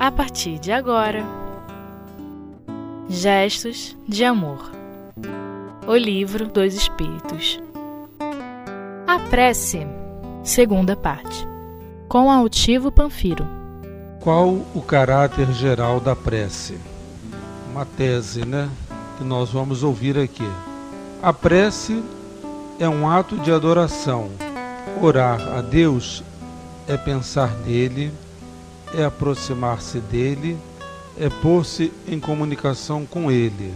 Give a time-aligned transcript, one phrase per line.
[0.00, 1.22] a partir de agora.
[3.06, 4.70] Gestos de Amor
[5.86, 7.60] O Livro dos Espíritos
[9.06, 9.86] A Prece,
[10.42, 11.46] segunda parte,
[12.08, 13.46] com Altivo Panfiro.
[14.20, 16.78] Qual o caráter geral da prece?
[17.70, 18.70] Uma tese, né?
[19.18, 20.48] Que nós vamos ouvir aqui.
[21.22, 22.02] A prece
[22.78, 24.30] é um ato de adoração.
[25.02, 26.24] Orar a Deus
[26.88, 28.10] é pensar nele
[28.94, 30.58] é aproximar-se dele,
[31.18, 33.74] é pôr-se em comunicação com ele.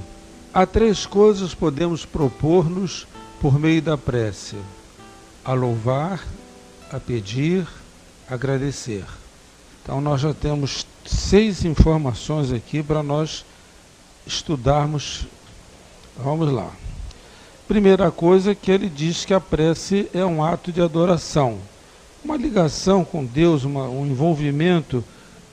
[0.52, 3.06] Há três coisas podemos propor-nos
[3.40, 4.56] por meio da prece:
[5.45, 6.24] a louvar,
[6.90, 7.66] a pedir,
[8.28, 9.04] agradecer.
[9.82, 13.45] Então nós já temos seis informações aqui para nós
[14.26, 15.26] estudarmos.
[16.16, 16.70] Vamos lá.
[17.66, 21.59] Primeira coisa é que ele diz que a prece é um ato de adoração
[22.24, 25.04] uma ligação com Deus, uma, um envolvimento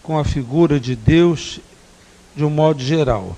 [0.01, 1.59] com a figura de Deus
[2.35, 3.37] de um modo geral.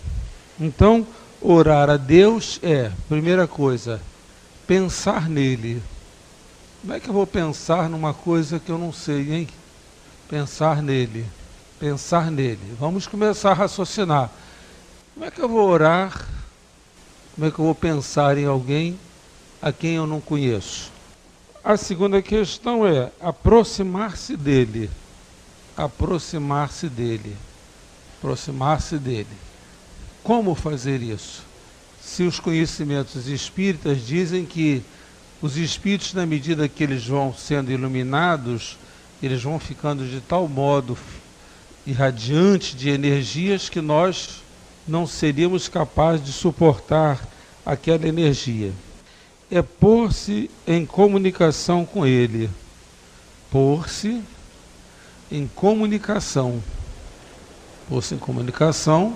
[0.60, 1.06] Então,
[1.42, 4.00] orar a Deus é, primeira coisa,
[4.68, 5.82] pensar nele.
[6.82, 9.48] Como é que eu vou pensar numa coisa que eu não sei, hein?
[10.30, 11.26] Pensar nele.
[11.80, 12.76] Pensar nele.
[12.80, 14.30] Vamos começar a raciocinar.
[15.14, 16.28] Como é que eu vou orar?
[17.34, 18.98] Como é que eu vou pensar em alguém
[19.62, 20.93] a quem eu não conheço?
[21.66, 24.90] A segunda questão é aproximar-se dele.
[25.78, 27.38] Aproximar-se dele.
[28.18, 29.30] Aproximar-se dele.
[30.22, 31.46] Como fazer isso?
[32.02, 34.84] Se os conhecimentos espíritas dizem que
[35.42, 38.78] os espíritos, na medida que eles vão sendo iluminados,
[39.22, 40.98] eles vão ficando de tal modo
[41.88, 44.44] irradiantes de energias que nós
[44.86, 47.26] não seríamos capazes de suportar
[47.66, 48.74] aquela energia
[49.54, 52.50] é pôr-se em comunicação com Ele.
[53.52, 54.20] Pôr-se
[55.32, 56.62] em comunicação.
[57.88, 59.16] Pôr-se em comunicação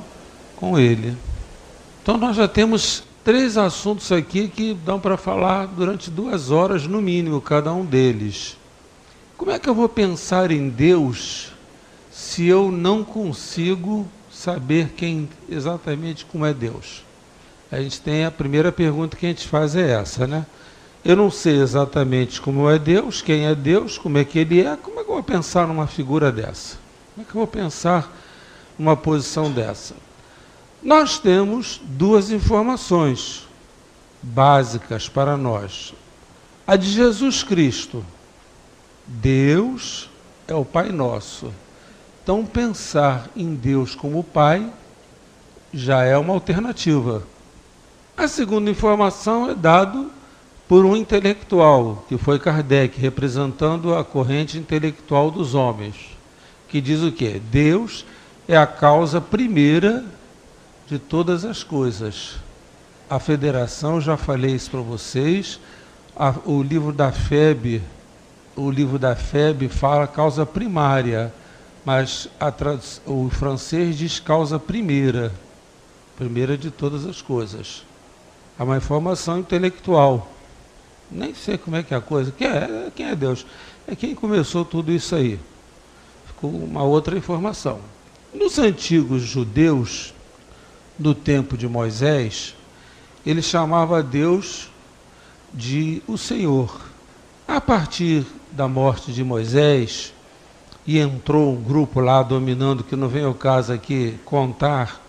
[0.55, 1.17] com Ele.
[2.03, 7.01] Então nós já temos três assuntos aqui que dão para falar durante duas horas no
[7.01, 8.57] mínimo, cada um deles.
[9.35, 11.51] Como é que eu vou pensar em Deus
[12.11, 17.06] se eu não consigo saber quem exatamente como é Deus?
[17.71, 20.45] A gente tem a primeira pergunta que a gente faz é essa, né?
[21.03, 24.75] Eu não sei exatamente como é Deus, quem é Deus, como é que ele é,
[24.75, 26.77] como é que eu vou pensar numa figura dessa?
[27.13, 28.11] Como é que eu vou pensar
[28.77, 29.95] numa posição dessa?
[30.83, 33.47] Nós temos duas informações
[34.21, 35.93] básicas para nós.
[36.65, 38.05] A de Jesus Cristo.
[39.05, 40.09] Deus
[40.47, 41.53] é o Pai nosso.
[42.21, 44.69] Então, pensar em Deus como Pai
[45.73, 47.23] já é uma alternativa.
[48.17, 50.11] A segunda informação é dado
[50.67, 55.95] por um intelectual, que foi Kardec, representando a corrente intelectual dos homens,
[56.67, 57.39] que diz o quê?
[57.51, 58.07] Deus
[58.47, 60.03] é a causa primeira
[60.87, 62.37] de todas as coisas.
[63.07, 65.59] A federação, já falei isso para vocês,
[66.15, 67.83] a, o livro da FEB,
[68.55, 71.31] o livro da FEB fala causa primária,
[71.85, 72.27] mas
[73.05, 75.31] o francês diz causa primeira,
[76.17, 77.85] primeira de todas as coisas.
[78.59, 80.31] É uma informação intelectual.
[81.09, 82.31] Nem sei como é que é a coisa.
[82.31, 83.45] Quem é, quem é Deus?
[83.87, 85.39] É quem começou tudo isso aí.
[86.25, 87.79] Ficou uma outra informação.
[88.33, 90.13] Nos antigos judeus,
[90.99, 92.55] no tempo de Moisés,
[93.25, 94.69] ele chamava Deus
[95.53, 96.81] de o Senhor.
[97.47, 100.13] A partir da morte de Moisés,
[100.85, 105.01] e entrou um grupo lá dominando, que não vem ao caso aqui contar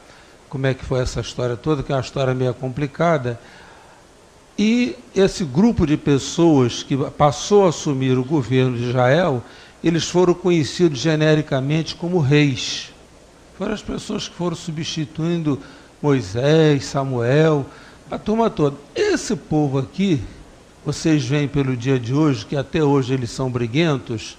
[0.49, 3.39] como é que foi essa história toda, que é uma história meio complicada.
[4.59, 9.43] E esse grupo de pessoas que passou a assumir o governo de Israel,
[9.85, 12.93] eles foram conhecidos genericamente como reis.
[13.57, 15.61] Foram as pessoas que foram substituindo
[16.03, 17.67] Moisés, Samuel,
[18.11, 18.77] a turma toda.
[18.95, 20.21] Esse povo aqui,
[20.85, 24.37] vocês veem pelo dia de hoje, que até hoje eles são briguentos,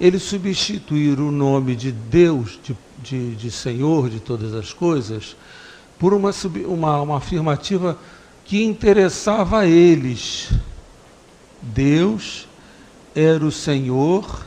[0.00, 5.36] eles substituíram o nome de Deus, de, de, de Senhor de todas as coisas,
[5.98, 6.30] por uma,
[6.66, 7.98] uma, uma afirmativa
[8.44, 10.50] que interessava a eles.
[11.62, 12.46] Deus
[13.14, 14.44] era o Senhor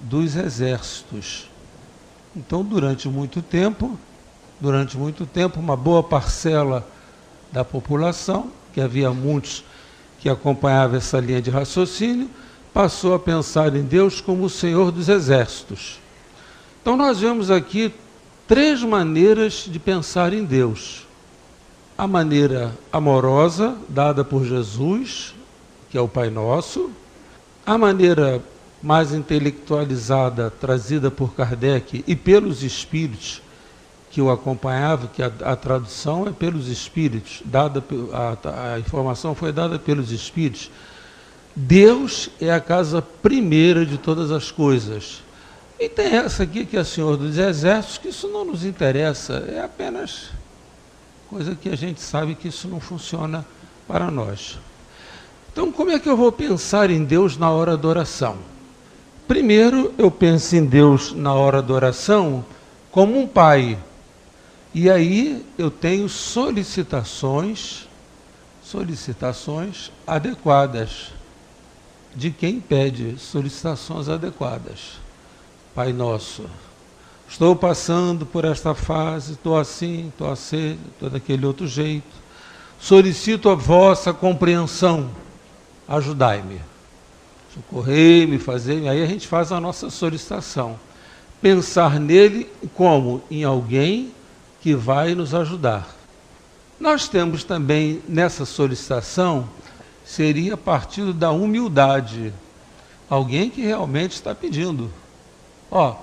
[0.00, 1.48] dos exércitos.
[2.36, 3.98] Então, durante muito tempo,
[4.60, 6.86] durante muito tempo, uma boa parcela
[7.52, 9.64] da população, que havia muitos
[10.18, 12.28] que acompanhavam essa linha de raciocínio,
[12.72, 16.00] passou a pensar em Deus como o Senhor dos exércitos.
[16.84, 17.90] Então, nós vemos aqui
[18.46, 21.06] três maneiras de pensar em Deus.
[21.96, 25.34] A maneira amorosa, dada por Jesus,
[25.88, 26.90] que é o Pai Nosso,
[27.64, 28.42] a maneira
[28.82, 33.40] mais intelectualizada, trazida por Kardec e pelos espíritos
[34.10, 37.82] que o acompanhavam, que a, a tradução é pelos espíritos, dada
[38.12, 40.70] a, a informação foi dada pelos espíritos.
[41.56, 45.24] Deus é a casa primeira de todas as coisas.
[45.84, 49.44] E tem essa aqui que é o Senhor dos Exércitos, que isso não nos interessa,
[49.52, 50.30] é apenas
[51.28, 53.44] coisa que a gente sabe que isso não funciona
[53.86, 54.58] para nós.
[55.52, 58.38] Então, como é que eu vou pensar em Deus na hora da oração?
[59.28, 62.42] Primeiro, eu penso em Deus na hora da oração
[62.90, 63.78] como um pai.
[64.72, 67.86] E aí eu tenho solicitações,
[68.62, 71.12] solicitações adequadas
[72.16, 75.03] de quem pede solicitações adequadas.
[75.74, 76.44] Pai nosso,
[77.28, 82.06] estou passando por esta fase, estou assim, estou assim, estou daquele outro jeito.
[82.78, 85.10] Solicito a vossa compreensão,
[85.88, 86.60] ajudai-me.
[87.52, 90.78] Socorrei-me, fazer Aí a gente faz a nossa solicitação.
[91.42, 93.20] Pensar nele como?
[93.28, 94.12] Em alguém
[94.60, 95.92] que vai nos ajudar.
[96.78, 99.48] Nós temos também nessa solicitação,
[100.04, 102.32] seria partido da humildade.
[103.10, 104.88] Alguém que realmente está pedindo
[105.76, 105.96] Ó,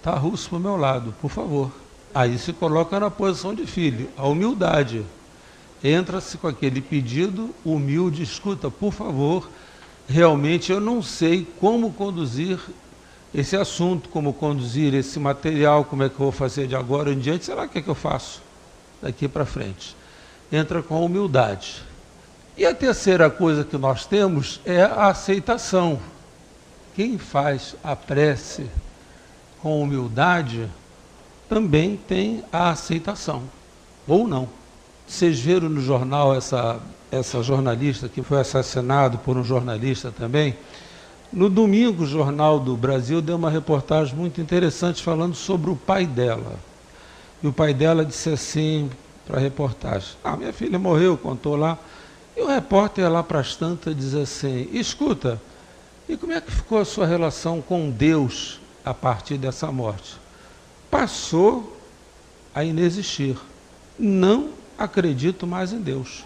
[0.00, 1.72] tá russo para o meu lado, por favor.
[2.14, 5.04] Aí se coloca na posição de filho, a humildade.
[5.82, 9.50] Entra-se com aquele pedido humilde, escuta, por favor,
[10.08, 12.60] realmente eu não sei como conduzir
[13.34, 17.18] esse assunto, como conduzir esse material, como é que eu vou fazer de agora em
[17.18, 18.40] diante, será que é que eu faço
[19.02, 19.96] daqui para frente?
[20.52, 21.82] Entra com humildade.
[22.56, 25.98] E a terceira coisa que nós temos é a aceitação.
[26.94, 28.70] Quem faz a prece
[29.62, 30.68] com humildade,
[31.48, 33.44] também tem a aceitação,
[34.08, 34.48] ou não.
[35.06, 36.80] Vocês viram no jornal essa,
[37.10, 40.56] essa jornalista que foi assassinado por um jornalista também?
[41.32, 46.04] No domingo, o Jornal do Brasil deu uma reportagem muito interessante falando sobre o pai
[46.06, 46.56] dela.
[47.42, 48.90] E o pai dela disse assim
[49.26, 51.78] para a reportagem: Ah, minha filha morreu, contou lá.
[52.36, 55.40] E o repórter lá para as tantas diz assim: Escuta,
[56.06, 60.16] e como é que ficou a sua relação com Deus a partir dessa morte.
[60.90, 61.76] Passou
[62.54, 63.36] a inexistir.
[63.98, 66.24] Não acredito mais em Deus.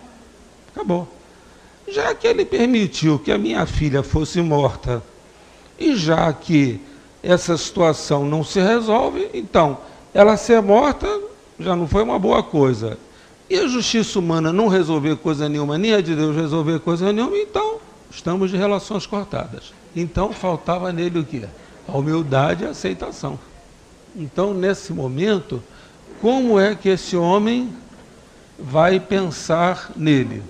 [0.72, 1.08] Acabou.
[1.88, 5.02] Já que ele permitiu que a minha filha fosse morta,
[5.78, 6.80] e já que
[7.22, 9.78] essa situação não se resolve, então
[10.12, 11.06] ela ser morta
[11.58, 12.98] já não foi uma boa coisa.
[13.48, 17.36] E a justiça humana não resolver coisa nenhuma, nem a de Deus resolver coisa nenhuma,
[17.36, 17.78] então
[18.10, 19.72] estamos de relações cortadas.
[19.94, 21.44] Então faltava nele o quê?
[21.88, 23.38] A humildade e a aceitação.
[24.14, 25.62] Então, nesse momento,
[26.20, 27.72] como é que esse homem
[28.58, 30.42] vai pensar nele?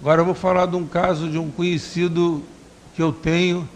[0.00, 2.42] Agora eu vou falar de um caso de um conhecido
[2.94, 3.68] que eu tenho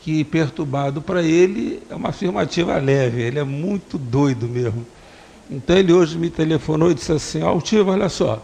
[0.00, 4.86] que perturbado para ele é uma afirmativa leve, ele é muito doido mesmo.
[5.50, 8.42] Então ele hoje me telefonou e disse assim, Altivo, olha só,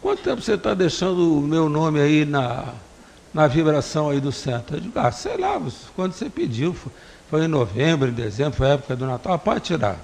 [0.00, 2.74] quanto tempo você está deixando o meu nome aí na,
[3.32, 4.76] na vibração aí do centro?
[4.76, 5.60] Eu digo, ah, sei lá,
[5.94, 6.74] quando você pediu,
[7.30, 9.38] foi em novembro, em dezembro, foi a época do Natal.
[9.38, 9.98] Pode tirar.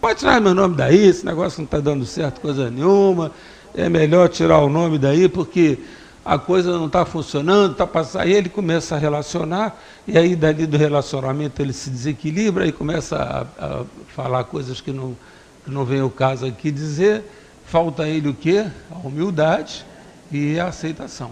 [0.00, 3.32] Pode tirar meu nome daí, esse negócio não está dando certo coisa nenhuma.
[3.74, 5.78] É melhor tirar o nome daí, porque
[6.24, 8.22] a coisa não está funcionando, está passando.
[8.22, 13.16] Aí ele começa a relacionar, e aí dali do relacionamento ele se desequilibra e começa
[13.16, 15.16] a, a falar coisas que não,
[15.64, 17.24] que não vem o caso aqui dizer.
[17.66, 18.66] Falta a ele o quê?
[18.90, 19.84] A humildade
[20.30, 21.30] e a aceitação.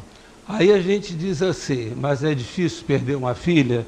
[0.49, 3.87] Aí a gente diz assim, mas é difícil perder uma filha?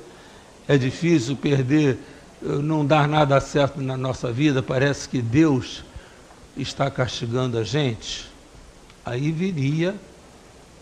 [0.68, 1.98] é difícil perder,
[2.42, 5.82] eh, não dar nada certo na nossa vida, parece que Deus
[6.54, 8.28] está castigando a gente,
[9.02, 9.96] aí viria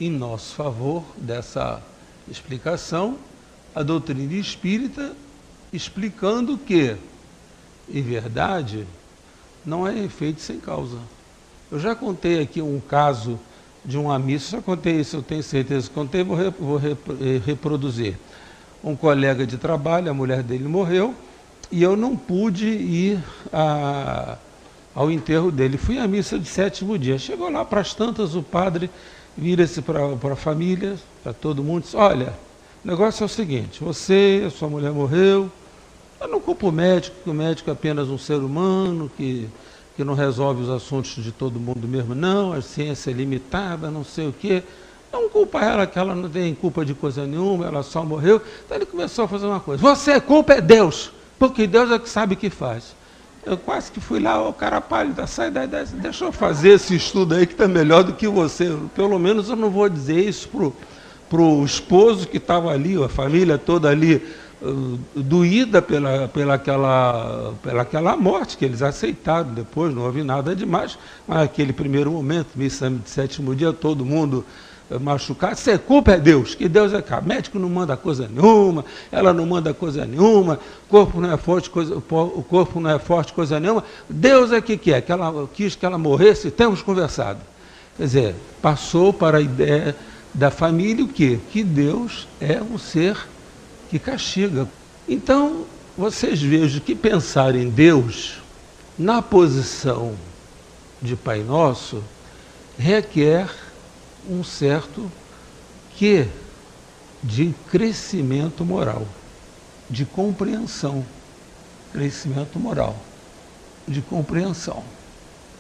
[0.00, 1.80] em nosso favor dessa
[2.28, 3.16] explicação
[3.72, 5.14] a doutrina espírita
[5.72, 6.96] explicando que,
[7.88, 8.86] em verdade,
[9.64, 10.98] não é efeito sem causa.
[11.70, 13.38] Eu já contei aqui um caso
[13.86, 18.16] de um amigo, já contei isso, eu tenho certeza que contei, vou, vou eh, reproduzir
[18.82, 21.14] um colega de trabalho, a mulher dele morreu,
[21.70, 24.36] e eu não pude ir a,
[24.94, 25.76] ao enterro dele.
[25.76, 27.18] Fui à missa de sétimo dia.
[27.18, 28.90] Chegou lá para as tantas, o padre
[29.36, 32.32] vira-se para a família, para todo mundo, diz, olha,
[32.84, 35.50] o negócio é o seguinte, você, a sua mulher morreu,
[36.20, 39.48] eu não culpo o médico, que o médico é apenas um ser humano, que,
[39.96, 44.04] que não resolve os assuntos de todo mundo mesmo, não, a ciência é limitada, não
[44.04, 44.62] sei o quê.
[45.10, 48.42] Não culpa ela, que ela não tem culpa de coisa nenhuma, ela só morreu.
[48.64, 49.80] Então ele começou a fazer uma coisa.
[49.80, 52.94] Você, culpa é Deus, porque Deus é que sabe o que faz.
[53.46, 57.34] Eu quase que fui lá, o cara pálido, sai daí, deixa eu fazer esse estudo
[57.34, 58.76] aí que está melhor do que você.
[58.94, 60.50] Pelo menos eu não vou dizer isso
[61.30, 64.20] para o esposo que estava ali, a família toda ali
[65.14, 70.98] doída pela, pela, aquela, pela aquela morte que eles aceitaram depois, não houve nada demais,
[71.28, 74.44] mas naquele primeiro momento, missa de sétimo dia, todo mundo
[74.90, 77.20] uh, machucado, se culpa é Deus, que Deus é cá.
[77.20, 80.58] Médico não manda coisa nenhuma, ela não manda coisa nenhuma,
[80.88, 83.84] corpo não é forte, coisa, o corpo não é forte, coisa nenhuma.
[84.08, 87.40] Deus é que quer, que ela quis que ela morresse, temos conversado.
[87.98, 89.94] Quer dizer, passou para a ideia
[90.32, 91.38] da família o quê?
[91.50, 93.16] Que Deus é um ser
[93.88, 94.68] que castiga.
[95.08, 95.64] Então,
[95.96, 98.38] vocês vejam que pensar em Deus
[98.98, 100.14] na posição
[101.00, 102.02] de Pai Nosso
[102.78, 103.48] requer
[104.28, 105.10] um certo
[105.96, 106.26] que
[107.22, 109.06] de crescimento moral,
[109.88, 111.04] de compreensão,
[111.92, 112.96] crescimento moral,
[113.88, 114.82] de compreensão,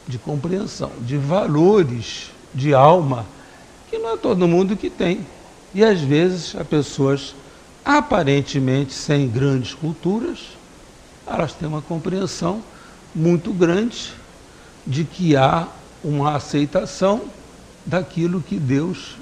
[0.06, 3.26] de compreensão, de valores de alma
[3.88, 5.26] que não é todo mundo que tem.
[5.74, 7.34] E às vezes as pessoas
[7.86, 10.40] aparentemente sem grandes culturas,
[11.24, 12.60] elas têm uma compreensão
[13.14, 14.12] muito grande
[14.84, 15.68] de que há
[16.02, 17.22] uma aceitação
[17.86, 19.16] daquilo que Deus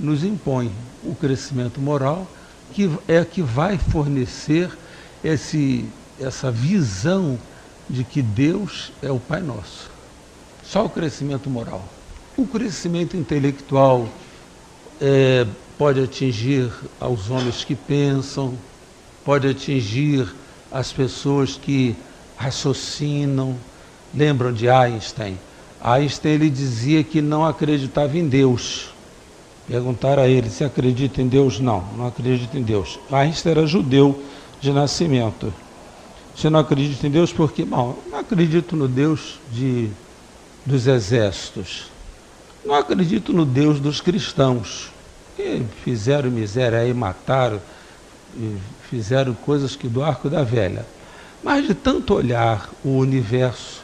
[0.00, 0.72] nos impõe,
[1.04, 2.26] o crescimento moral,
[2.72, 4.68] que é que vai fornecer
[5.22, 7.38] esse, essa visão
[7.88, 9.88] de que Deus é o Pai Nosso.
[10.64, 11.84] Só o crescimento moral.
[12.36, 14.08] O crescimento intelectual
[15.00, 15.46] é,
[15.78, 18.54] pode atingir aos homens que pensam,
[19.24, 20.32] pode atingir
[20.70, 21.96] as pessoas que
[22.36, 23.56] raciocinam.
[24.14, 25.38] Lembram de Einstein?
[25.82, 28.90] Einstein ele dizia que não acreditava em Deus.
[29.66, 31.58] Perguntaram a ele se acredita em Deus.
[31.60, 32.98] Não, não acredita em Deus.
[33.10, 34.22] Einstein era judeu
[34.60, 35.52] de nascimento.
[36.34, 39.90] Você não acredita em Deus porque, bom, não acredito no Deus de,
[40.64, 41.90] dos exércitos.
[42.64, 44.90] Não acredito no Deus dos cristãos,
[45.84, 47.60] fizeram miséria aí, mataram,
[48.88, 50.86] fizeram coisas que do arco da velha.
[51.42, 53.82] Mas de tanto olhar o universo,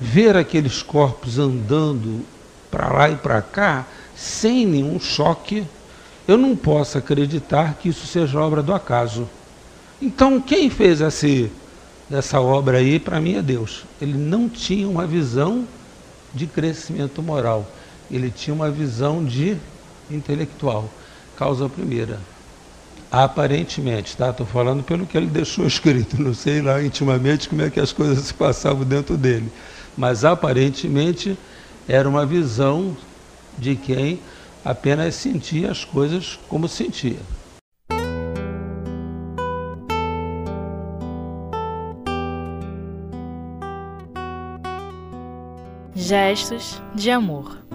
[0.00, 2.24] ver aqueles corpos andando
[2.70, 5.64] para lá e para cá, sem nenhum choque,
[6.26, 9.28] eu não posso acreditar que isso seja obra do acaso.
[10.00, 11.26] Então, quem fez essa,
[12.10, 13.84] essa obra aí, para mim, é Deus.
[14.00, 15.66] Ele não tinha uma visão
[16.34, 17.66] de crescimento moral
[18.10, 19.56] ele tinha uma visão de
[20.10, 20.88] intelectual.
[21.36, 22.18] Causa primeira.
[23.10, 24.30] Aparentemente, tá?
[24.30, 27.92] Estou falando pelo que ele deixou escrito, não sei lá intimamente como é que as
[27.92, 29.50] coisas se passavam dentro dele.
[29.96, 31.36] Mas aparentemente
[31.88, 32.96] era uma visão
[33.58, 34.20] de quem
[34.64, 37.18] apenas sentia as coisas como sentia.
[45.94, 47.69] Gestos de amor.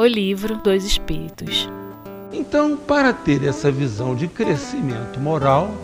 [0.00, 1.68] O livro dos Espíritos.
[2.32, 5.76] Então, para ter essa visão de crescimento moral,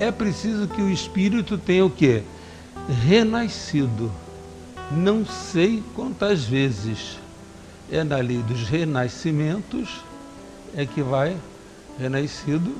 [0.00, 2.24] é preciso que o espírito tenha o quê?
[3.06, 4.10] Renascido.
[4.90, 7.16] Não sei quantas vezes.
[7.92, 10.00] É na lei dos renascimentos
[10.74, 11.36] é que vai
[12.00, 12.74] renascido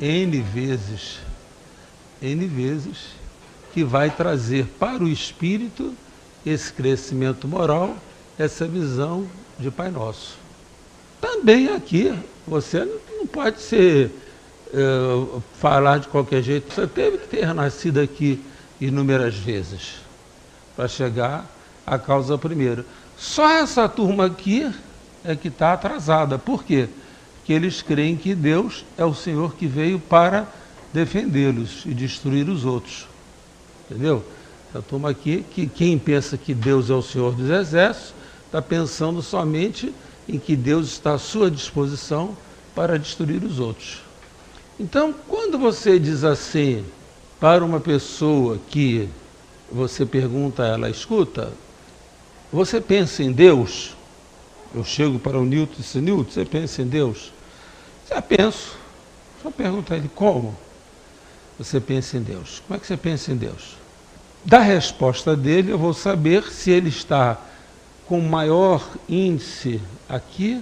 [0.00, 1.18] N vezes.
[2.22, 3.08] N vezes
[3.74, 5.92] que vai trazer para o espírito
[6.46, 7.94] esse crescimento moral
[8.38, 9.28] essa visão
[9.60, 10.36] de Pai Nosso.
[11.20, 12.12] Também aqui,
[12.46, 12.84] você
[13.16, 14.10] não pode ser
[14.72, 16.72] é, falar de qualquer jeito.
[16.72, 18.42] Você teve que ter nascido aqui
[18.80, 19.96] inúmeras vezes
[20.74, 21.44] para chegar
[21.86, 22.84] à causa primeira.
[23.18, 24.72] Só essa turma aqui
[25.22, 26.38] é que está atrasada.
[26.38, 26.88] Por quê?
[27.36, 30.46] Porque eles creem que Deus é o Senhor que veio para
[30.92, 33.06] defendê-los e destruir os outros.
[33.90, 34.24] Entendeu?
[34.70, 38.19] Essa turma aqui, que quem pensa que Deus é o Senhor dos exércitos,
[38.50, 39.94] está pensando somente
[40.28, 42.36] em que Deus está à sua disposição
[42.74, 44.00] para destruir os outros.
[44.78, 46.84] Então, quando você diz assim
[47.38, 49.08] para uma pessoa que
[49.70, 51.52] você pergunta ela, escuta,
[52.52, 53.94] você pensa em Deus?
[54.74, 57.32] Eu chego para o Newton e disse, Newton, você pensa em Deus?
[58.08, 58.76] Já penso.
[59.40, 60.56] Só pergunta a ele, como
[61.56, 62.60] você pensa em Deus?
[62.66, 63.76] Como é que você pensa em Deus?
[64.44, 67.38] Da resposta dele, eu vou saber se ele está
[68.10, 70.60] com maior índice aqui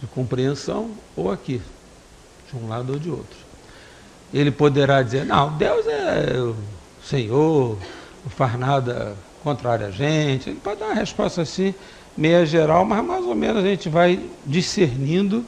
[0.00, 1.62] de compreensão ou aqui,
[2.50, 3.38] de um lado ou de outro.
[4.34, 6.56] Ele poderá dizer, não, Deus é o
[7.00, 7.78] Senhor,
[8.24, 10.50] não faz nada contrário a gente.
[10.50, 11.72] Ele pode dar uma resposta assim,
[12.16, 15.44] meia geral, mas mais ou menos a gente vai discernindo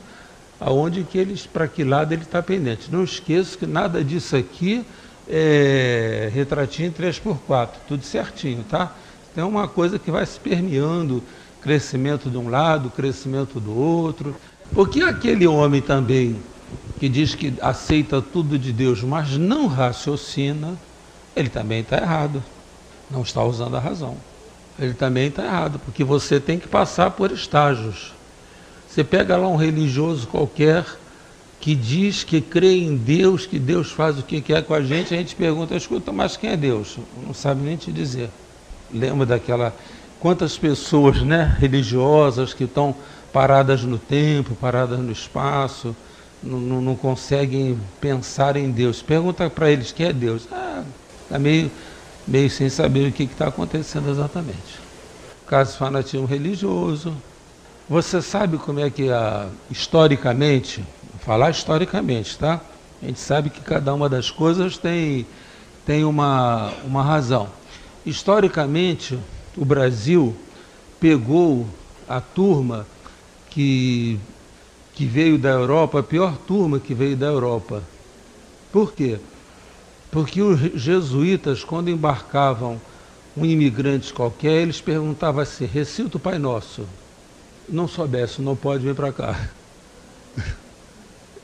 [0.60, 2.92] aonde que eles, para que lado ele está pendente.
[2.92, 4.86] Não esqueça que nada disso aqui
[5.28, 8.94] é retratinho 3x4, tudo certinho, tá?
[9.34, 11.22] Tem uma coisa que vai se permeando,
[11.60, 14.36] crescimento de um lado, crescimento do outro.
[14.72, 16.36] Porque aquele homem também
[17.00, 20.78] que diz que aceita tudo de Deus, mas não raciocina,
[21.34, 22.42] ele também está errado.
[23.10, 24.16] Não está usando a razão.
[24.78, 28.12] Ele também está errado, porque você tem que passar por estágios.
[28.88, 30.84] Você pega lá um religioso qualquer
[31.60, 35.14] que diz que crê em Deus, que Deus faz o que quer com a gente,
[35.14, 36.98] a gente pergunta, escuta, mas quem é Deus?
[37.26, 38.30] Não sabe nem te dizer.
[38.92, 39.74] Lembra daquela.
[40.20, 42.94] Quantas pessoas né, religiosas que estão
[43.32, 45.94] paradas no tempo, paradas no espaço,
[46.42, 49.02] não, não, conseguem pensar em Deus.
[49.02, 50.46] Pergunta para eles quem é Deus.
[50.52, 50.82] Ah,
[51.22, 51.70] está meio,
[52.26, 54.78] meio sem saber o que está acontecendo exatamente.
[55.46, 57.14] Caso fanatismo religioso.
[57.88, 60.84] Você sabe como é que, a, historicamente,
[61.20, 62.60] falar historicamente, tá?
[63.02, 65.26] A gente sabe que cada uma das coisas tem,
[65.84, 67.48] tem uma, uma razão.
[68.04, 69.18] Historicamente,
[69.56, 70.34] o Brasil
[71.00, 71.66] pegou
[72.08, 72.86] a turma
[73.50, 74.18] que
[74.94, 77.82] que veio da Europa, a pior turma que veio da Europa.
[78.72, 79.18] Por quê?
[80.10, 82.80] Porque os jesuítas, quando embarcavam
[83.36, 86.86] um imigrante qualquer, eles perguntavam assim, recita o Pai Nosso.
[87.68, 89.48] Não soubesse, não pode vir para cá.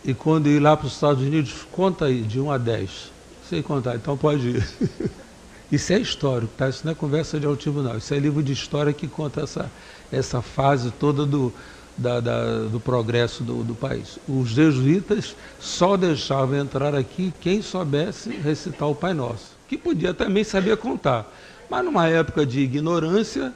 [0.02, 3.12] E quando ir lá para os Estados Unidos, conta aí, de 1 a 10.
[3.46, 4.68] Sei contar, então pode ir.
[5.70, 6.68] Isso é histórico, tá?
[6.68, 7.96] Isso não é conversa de altivo, não.
[7.96, 9.70] Isso é livro de história que conta essa,
[10.10, 11.52] essa fase toda do,
[11.96, 14.18] da, da, do progresso do, do, país.
[14.28, 20.42] Os jesuítas só deixavam entrar aqui quem soubesse recitar o Pai Nosso, que podia também
[20.42, 21.30] saber contar.
[21.68, 23.52] Mas numa época de ignorância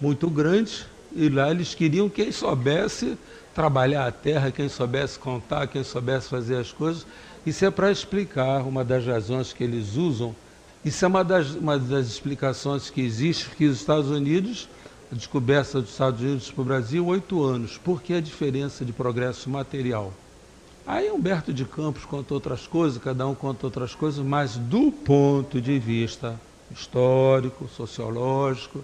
[0.00, 3.16] muito grande, e lá eles queriam quem soubesse
[3.54, 7.06] trabalhar a terra, quem soubesse contar, quem soubesse fazer as coisas.
[7.44, 10.34] Isso é para explicar uma das razões que eles usam.
[10.84, 14.68] Isso é uma das, uma das explicações que existe, que os Estados Unidos
[15.12, 17.76] a descoberta dos Estados Unidos para o Brasil, oito anos.
[17.76, 20.10] Por que a diferença de progresso material?
[20.86, 25.60] Aí Humberto de Campos conta outras coisas, cada um conta outras coisas, mas do ponto
[25.60, 28.82] de vista histórico, sociológico,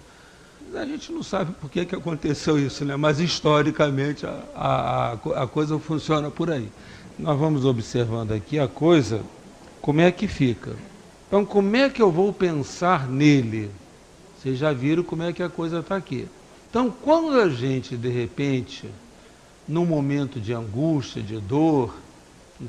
[0.75, 2.95] a gente não sabe por que, que aconteceu isso, né?
[2.95, 6.69] mas historicamente a, a, a coisa funciona por aí.
[7.17, 9.21] Nós vamos observando aqui a coisa,
[9.81, 10.75] como é que fica.
[11.29, 13.69] Então, como é que eu vou pensar nele?
[14.35, 16.27] Vocês já viram como é que a coisa está aqui.
[16.67, 18.89] Então, quando a gente, de repente,
[19.67, 21.95] num momento de angústia, de dor,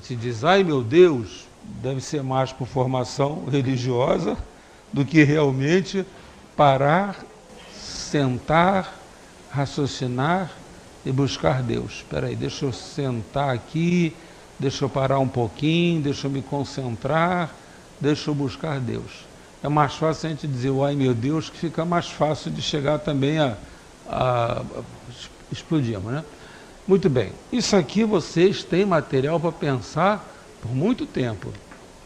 [0.03, 1.47] se diz, ai meu Deus,
[1.83, 4.37] deve ser mais por formação religiosa
[4.93, 6.05] do que realmente
[6.55, 7.25] parar,
[7.73, 8.95] sentar,
[9.51, 10.53] raciocinar
[11.07, 11.93] e buscar Deus.
[11.93, 14.15] Espera aí, deixa eu sentar aqui,
[14.59, 17.55] deixa eu parar um pouquinho, deixa eu me concentrar,
[18.01, 19.31] deixa eu buscar Deus
[19.63, 22.99] é mais fácil a gente dizer, ai meu Deus, que fica mais fácil de chegar
[22.99, 23.57] também a,
[24.09, 24.83] a, a
[25.53, 26.25] explodimos, né?
[26.87, 30.27] Muito bem, isso aqui vocês têm material para pensar
[30.63, 31.53] por muito tempo.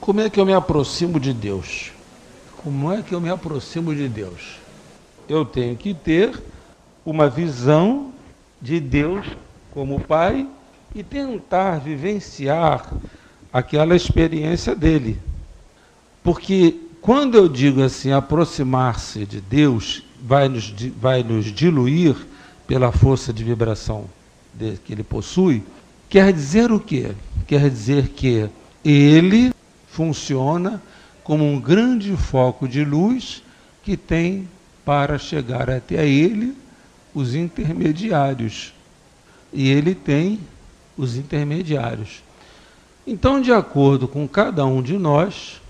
[0.00, 1.92] Como é que eu me aproximo de Deus?
[2.62, 4.58] Como é que eu me aproximo de Deus?
[5.28, 6.42] Eu tenho que ter
[7.06, 8.12] uma visão
[8.60, 9.26] de Deus
[9.70, 10.46] como Pai
[10.94, 12.92] e tentar vivenciar
[13.52, 15.18] aquela experiência dele.
[16.24, 22.16] Porque quando eu digo assim, aproximar-se de Deus vai nos, vai nos diluir
[22.66, 24.06] pela força de vibração
[24.54, 25.62] de, que ele possui,
[26.08, 27.12] quer dizer o quê?
[27.46, 28.48] Quer dizer que
[28.82, 29.52] ele
[29.86, 30.82] funciona
[31.22, 33.42] como um grande foco de luz
[33.82, 34.48] que tem
[34.82, 36.56] para chegar até ele
[37.14, 38.72] os intermediários.
[39.52, 40.40] E ele tem
[40.96, 42.22] os intermediários.
[43.06, 45.60] Então, de acordo com cada um de nós,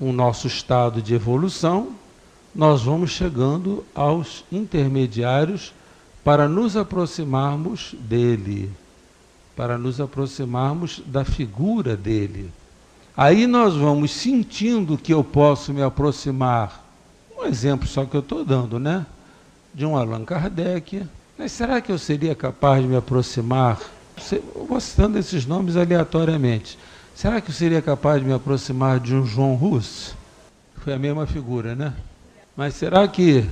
[0.00, 1.92] o nosso estado de evolução,
[2.54, 5.74] nós vamos chegando aos intermediários
[6.24, 8.70] para nos aproximarmos dele,
[9.54, 12.50] para nos aproximarmos da figura dele.
[13.16, 16.84] Aí nós vamos sentindo que eu posso me aproximar.
[17.38, 19.06] Um exemplo só que eu estou dando, né?
[19.72, 21.06] De um Allan Kardec.
[21.38, 23.80] Mas será que eu seria capaz de me aproximar?
[24.32, 26.78] Eu vou citando esses nomes aleatoriamente.
[27.16, 30.14] Será que eu seria capaz de me aproximar de um João Russo?
[30.84, 31.94] Foi a mesma figura, né?
[32.54, 33.42] Mas será que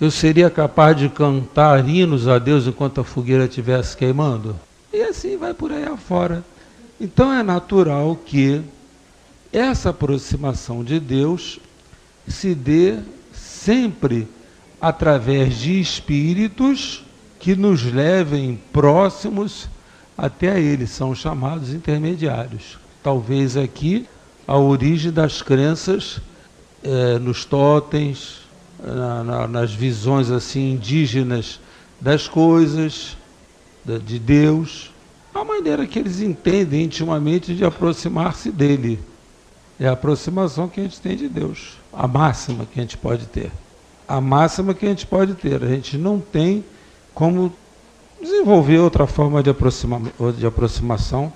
[0.00, 4.56] eu seria capaz de cantar hinos a Deus enquanto a fogueira estivesse queimando?
[4.92, 6.42] E assim vai por aí afora.
[7.00, 8.60] Então é natural que
[9.52, 11.60] essa aproximação de Deus
[12.26, 12.98] se dê
[13.32, 14.26] sempre
[14.80, 17.04] através de espíritos
[17.38, 19.68] que nos levem próximos
[20.18, 24.06] até a Ele, são chamados intermediários talvez aqui,
[24.48, 26.20] a origem das crenças
[26.82, 28.40] é, nos totens,
[28.82, 31.60] na, na, nas visões assim indígenas
[32.00, 33.16] das coisas,
[34.06, 34.90] de Deus.
[35.34, 38.98] a maneira que eles entendem intimamente de aproximar-se dele.
[39.78, 43.26] É a aproximação que a gente tem de Deus, a máxima que a gente pode
[43.26, 43.52] ter.
[44.08, 45.62] A máxima que a gente pode ter.
[45.62, 46.64] A gente não tem
[47.12, 47.52] como
[48.22, 50.00] desenvolver outra forma de, aproxima,
[50.38, 51.30] de aproximação.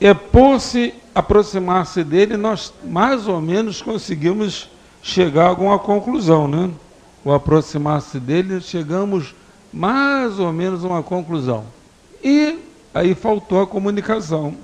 [0.00, 4.70] É por se aproximar-se dele, nós mais ou menos conseguimos
[5.02, 6.70] chegar a alguma conclusão, né?
[7.24, 9.34] O aproximar-se dele, chegamos
[9.72, 11.64] mais ou menos a uma conclusão.
[12.24, 12.58] E
[12.94, 14.54] aí faltou a comunicação.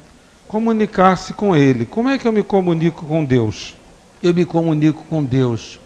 [0.49, 1.85] Comunicar-se com ele.
[1.85, 3.75] Como é que eu me comunico com Deus?
[4.23, 5.79] Eu me comunico com Deus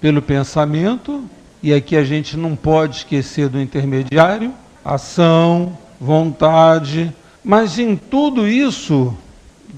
[0.00, 1.24] pelo pensamento,
[1.62, 4.52] e aqui a gente não pode esquecer do intermediário,
[4.84, 7.12] ação, vontade,
[7.48, 9.16] mas em tudo isso,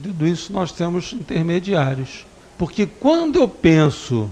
[0.02, 2.26] tudo isso nós temos intermediários.
[2.58, 4.28] Porque quando eu penso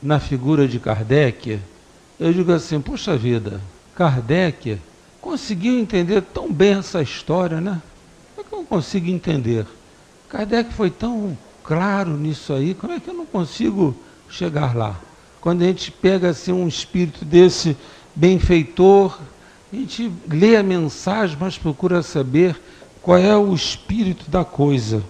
[0.00, 1.58] na figura de Kardec,
[2.20, 3.60] eu digo assim, puxa vida,
[3.96, 4.78] Kardec
[5.20, 7.82] conseguiu entender tão bem essa história, né?
[8.36, 9.66] Como é que eu não consigo entender?
[10.28, 13.96] Kardec foi tão claro nisso aí, como é que eu não consigo
[14.28, 14.94] chegar lá?
[15.40, 17.76] Quando a gente pega assim um espírito desse
[18.14, 19.18] benfeitor,
[19.72, 22.60] a gente lê a mensagem, mas procura saber
[23.00, 25.02] qual é o espírito da coisa.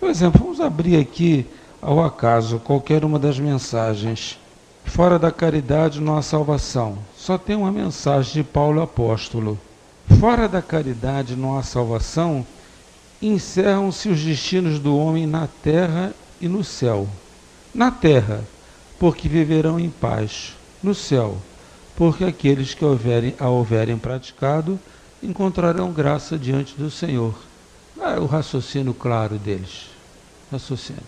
[0.00, 1.46] Por exemplo, vamos abrir aqui
[1.80, 4.38] ao acaso qualquer uma das mensagens.
[4.84, 6.98] Fora da caridade não há salvação.
[7.16, 9.58] Só tem uma mensagem de Paulo apóstolo.
[10.18, 12.44] Fora da caridade não há salvação,
[13.22, 17.08] encerram-se os destinos do homem na terra e no céu.
[17.74, 18.44] Na terra,
[18.98, 20.54] porque viverão em paz.
[20.82, 21.38] No céu,
[21.96, 24.78] porque aqueles que houverem, a houverem praticado
[25.22, 27.34] encontrarão graça diante do Senhor.
[28.00, 29.90] É o raciocínio claro deles.
[30.50, 31.02] Raciocínio.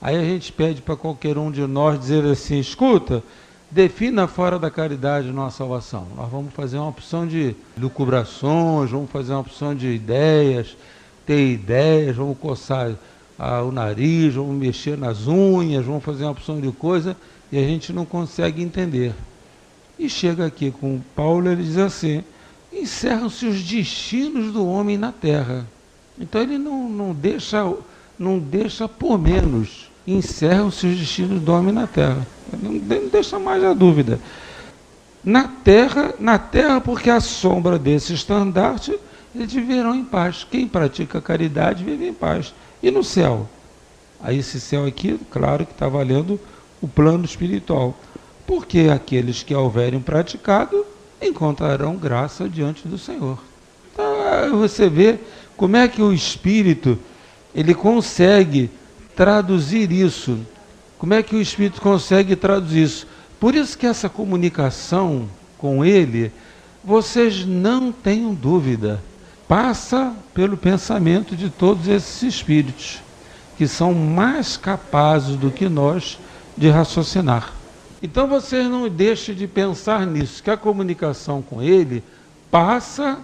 [0.00, 3.22] Aí a gente pede para qualquer um de nós dizer assim: escuta,
[3.70, 6.06] defina fora da caridade nossa salvação.
[6.16, 10.76] Nós vamos fazer uma opção de lucubrações, vamos fazer uma opção de ideias,
[11.24, 12.92] ter ideias, vamos coçar
[13.38, 17.16] ah, o nariz, vamos mexer nas unhas, vamos fazer uma opção de coisa
[17.50, 19.14] e a gente não consegue entender.
[19.98, 22.22] E chega aqui com Paulo, ele diz assim:
[22.72, 25.66] encerram-se os destinos do homem na terra.
[26.18, 27.64] Então ele não, não deixa
[28.18, 29.90] não deixa por menos.
[30.06, 32.26] Encerram-se os destinos do homem na terra.
[32.62, 34.20] Não deixa mais a dúvida.
[35.24, 38.96] Na terra, na terra, porque a sombra desse estandarte,
[39.34, 40.46] eles viverão em paz.
[40.48, 42.54] Quem pratica caridade vive em paz.
[42.82, 43.48] E no céu?
[44.22, 46.40] Aí esse céu aqui, claro que está valendo
[46.80, 47.98] o plano espiritual.
[48.46, 50.86] Porque aqueles que houverem praticado
[51.20, 53.38] encontrarão graça diante do Senhor.
[53.92, 55.18] Então você vê
[55.56, 56.98] como é que o Espírito
[57.54, 58.70] ele consegue
[59.16, 60.38] traduzir isso.
[60.98, 63.06] Como é que o Espírito consegue traduzir isso?
[63.40, 65.28] Por isso que essa comunicação
[65.58, 66.30] com ele,
[66.84, 69.02] vocês não tenham dúvida,
[69.48, 72.98] passa pelo pensamento de todos esses espíritos,
[73.56, 76.18] que são mais capazes do que nós
[76.56, 77.55] de raciocinar.
[78.02, 82.02] Então vocês não deixem de pensar nisso, que a comunicação com ele
[82.50, 83.18] passa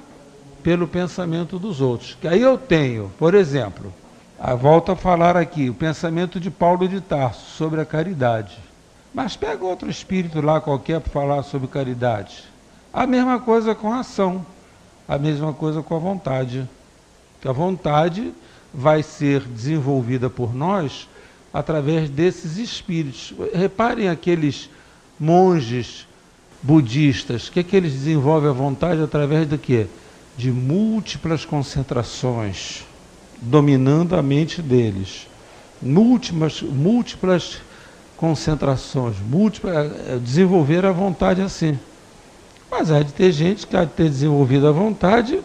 [0.62, 2.16] pelo pensamento dos outros.
[2.20, 3.92] Que aí eu tenho, por exemplo,
[4.38, 8.58] ah, volto a falar aqui, o pensamento de Paulo de Tarso sobre a caridade.
[9.14, 12.44] Mas pega outro espírito lá qualquer para falar sobre caridade.
[12.92, 14.44] A mesma coisa com a ação,
[15.06, 16.68] a mesma coisa com a vontade.
[17.40, 18.32] Que a vontade
[18.72, 21.08] vai ser desenvolvida por nós
[21.52, 23.34] através desses espíritos.
[23.54, 24.70] Reparem aqueles
[25.18, 26.06] monges
[26.62, 29.86] budistas, o que, é que eles desenvolvem a vontade através do quê?
[30.36, 32.84] De múltiplas concentrações
[33.42, 35.26] dominando a mente deles.
[35.80, 37.58] Múltiplas, múltiplas
[38.16, 41.76] concentrações, múltiplas, é, desenvolver a vontade assim.
[42.70, 45.40] Mas há de ter gente que há de ter desenvolvido a vontade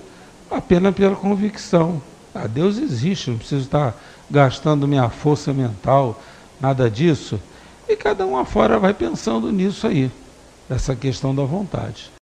[0.49, 2.01] apenas pela convicção.
[2.35, 6.21] Ah, Deus existe, não preciso estar gastando minha força mental,
[6.59, 7.39] nada disso.
[7.87, 10.11] E cada um afora vai pensando nisso aí,
[10.69, 12.11] essa questão da vontade.